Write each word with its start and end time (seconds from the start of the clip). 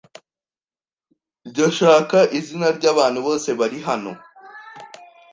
Ndashaka 1.49 2.17
izina 2.39 2.67
ryabantu 2.77 3.19
bose 3.27 3.49
bari 3.59 3.79
hano 3.87 4.11